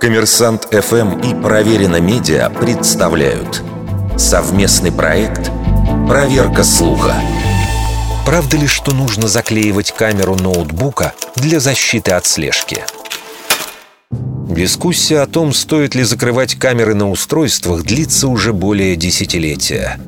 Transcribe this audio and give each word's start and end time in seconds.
Коммерсант 0.00 0.68
ФМ 0.72 1.18
и 1.20 1.34
Проверено 1.42 2.00
Медиа 2.00 2.50
представляют 2.50 3.62
совместный 4.16 4.92
проект 4.92 5.50
«Проверка 6.08 6.62
слуха». 6.64 7.14
Правда 8.24 8.56
ли, 8.56 8.66
что 8.66 8.92
нужно 8.92 9.28
заклеивать 9.28 9.92
камеру 9.92 10.34
ноутбука 10.36 11.12
для 11.36 11.60
защиты 11.60 12.12
от 12.12 12.26
слежки? 12.26 12.84
Дискуссия 14.10 15.20
о 15.20 15.26
том, 15.26 15.52
стоит 15.52 15.94
ли 15.94 16.02
закрывать 16.02 16.54
камеры 16.54 16.94
на 16.94 17.10
устройствах, 17.10 17.82
длится 17.82 18.28
уже 18.28 18.52
более 18.52 18.96
десятилетия. 18.96 19.98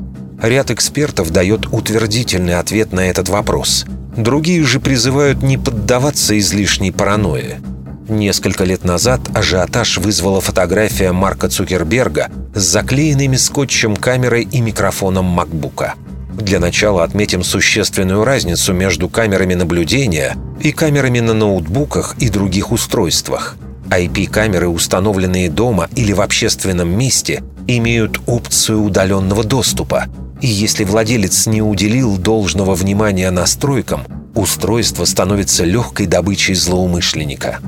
Ряд 0.41 0.71
экспертов 0.71 1.31
дает 1.31 1.67
утвердительный 1.73 2.59
ответ 2.59 2.93
на 2.93 3.01
этот 3.01 3.29
вопрос. 3.29 3.85
Другие 4.17 4.65
же 4.65 4.81
призывают 4.81 5.43
не 5.43 5.59
поддаваться 5.59 6.39
излишней 6.39 6.93
паранойи. 6.93 7.61
Несколько 8.09 8.65
лет 8.65 8.85
назад 8.85 9.21
ажиотаж 9.35 9.99
вызвала 9.99 10.41
фотография 10.41 11.13
Марка 11.13 11.51
Цукерберга 11.51 12.31
с 12.55 12.63
заклеенными 12.63 13.37
скотчем 13.37 13.97
камерой 13.97 14.49
и 14.51 14.63
микрофоном 14.63 15.27
макбука. 15.27 15.95
Для 16.33 16.59
начала 16.59 17.05
отметим 17.05 17.45
существенную 17.45 18.25
разницу 18.25 18.73
между 18.73 19.11
камерами 19.11 19.53
наблюдения 19.53 20.37
и 20.59 20.73
камерами 20.73 21.21
на 21.21 21.35
ноутбуках 21.35 22.17
и 22.19 22.31
других 22.31 22.73
устройствах. 22.73 23.57
IP-камеры, 23.91 24.69
установленные 24.69 25.51
дома 25.51 25.89
или 25.95 26.13
в 26.13 26.23
общественном 26.23 26.89
месте, 26.89 27.43
имеют 27.67 28.21
опцию 28.27 28.85
удаленного 28.85 29.45
доступа, 29.45 30.07
и 30.41 30.47
если 30.47 30.85
владелец 30.85 31.47
не 31.47 31.61
уделил 31.61 32.17
должного 32.17 32.75
внимания 32.75 33.31
настройкам, 33.31 34.05
устройство 34.35 35.05
становится 35.05 35.65
легкой 35.65 36.07
добычей 36.07 36.55
злоумышленника. 36.55 37.59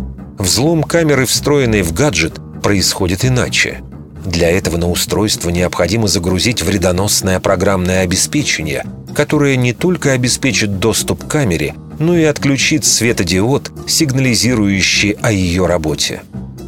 Взлом 0.50 0.82
камеры, 0.82 1.26
встроенной 1.26 1.82
в 1.82 1.92
гаджет, 1.92 2.40
происходит 2.60 3.24
иначе. 3.24 3.84
Для 4.26 4.50
этого 4.50 4.78
на 4.78 4.90
устройство 4.90 5.48
необходимо 5.48 6.08
загрузить 6.08 6.60
вредоносное 6.60 7.38
программное 7.38 8.00
обеспечение, 8.00 8.84
которое 9.14 9.54
не 9.54 9.72
только 9.72 10.10
обеспечит 10.10 10.80
доступ 10.80 11.22
к 11.22 11.28
камере, 11.28 11.76
но 12.00 12.16
и 12.16 12.24
отключит 12.24 12.84
светодиод, 12.84 13.70
сигнализирующий 13.86 15.12
о 15.22 15.30
ее 15.30 15.66
работе. 15.66 16.22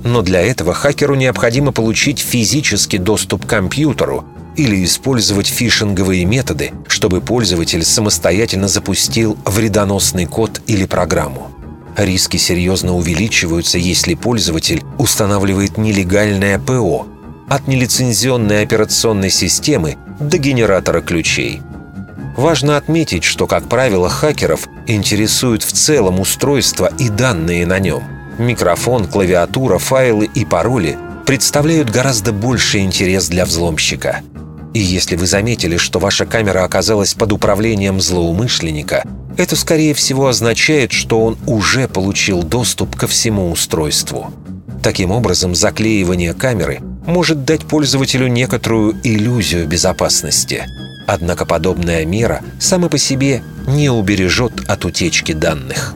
Но 0.04 0.22
для 0.22 0.42
этого 0.42 0.74
хакеру 0.74 1.16
необходимо 1.16 1.72
получить 1.72 2.20
физический 2.20 2.98
доступ 2.98 3.46
к 3.46 3.48
компьютеру, 3.48 4.24
или 4.56 4.84
использовать 4.84 5.48
фишинговые 5.48 6.24
методы, 6.24 6.70
чтобы 6.86 7.20
пользователь 7.20 7.84
самостоятельно 7.84 8.68
запустил 8.68 9.36
вредоносный 9.44 10.26
код 10.26 10.62
или 10.68 10.84
программу. 10.84 11.50
Риски 11.96 12.36
серьезно 12.36 12.94
увеличиваются, 12.94 13.78
если 13.78 14.14
пользователь 14.14 14.82
устанавливает 14.98 15.76
нелегальное 15.76 16.58
ПО 16.58 17.06
от 17.48 17.68
нелицензионной 17.68 18.62
операционной 18.62 19.30
системы 19.30 19.96
до 20.18 20.38
генератора 20.38 21.02
ключей. 21.02 21.60
Важно 22.36 22.78
отметить, 22.78 23.24
что, 23.24 23.46
как 23.46 23.68
правило, 23.68 24.08
хакеров 24.08 24.68
интересуют 24.86 25.62
в 25.62 25.72
целом 25.72 26.18
устройство 26.18 26.90
и 26.98 27.10
данные 27.10 27.66
на 27.66 27.78
нем. 27.78 28.02
Микрофон, 28.38 29.06
клавиатура, 29.06 29.78
файлы 29.78 30.30
и 30.34 30.46
пароли 30.46 30.96
представляют 31.26 31.90
гораздо 31.90 32.32
больший 32.32 32.80
интерес 32.80 33.28
для 33.28 33.44
взломщика. 33.44 34.22
И 34.72 34.78
если 34.78 35.16
вы 35.16 35.26
заметили, 35.26 35.76
что 35.76 35.98
ваша 35.98 36.24
камера 36.24 36.64
оказалась 36.64 37.12
под 37.12 37.32
управлением 37.32 38.00
злоумышленника, 38.00 39.04
это, 39.36 39.56
скорее 39.56 39.94
всего, 39.94 40.28
означает, 40.28 40.92
что 40.92 41.24
он 41.24 41.38
уже 41.46 41.88
получил 41.88 42.42
доступ 42.42 42.96
ко 42.96 43.06
всему 43.06 43.50
устройству. 43.50 44.32
Таким 44.82 45.10
образом, 45.10 45.54
заклеивание 45.54 46.34
камеры 46.34 46.80
может 47.06 47.44
дать 47.44 47.64
пользователю 47.64 48.26
некоторую 48.26 48.96
иллюзию 49.04 49.66
безопасности. 49.66 50.64
Однако 51.06 51.46
подобная 51.46 52.04
мера 52.04 52.42
сама 52.60 52.88
по 52.88 52.98
себе 52.98 53.42
не 53.66 53.90
убережет 53.90 54.68
от 54.68 54.84
утечки 54.84 55.32
данных. 55.32 55.94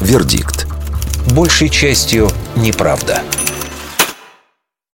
Вердикт. 0.00 0.66
Большей 1.32 1.68
частью 1.68 2.28
неправда. 2.54 3.22